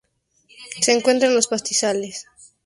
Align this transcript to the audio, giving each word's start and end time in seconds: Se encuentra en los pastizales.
Se 0.79 0.93
encuentra 0.93 1.27
en 1.27 1.35
los 1.35 1.45
pastizales. 1.45 2.25